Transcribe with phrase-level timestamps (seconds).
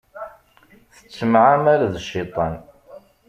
[0.95, 2.53] Tettemεamal d cciṭan.